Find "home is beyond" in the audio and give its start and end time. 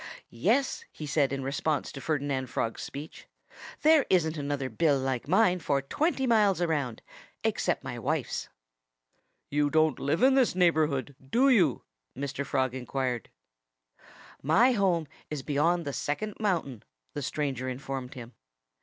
14.71-15.85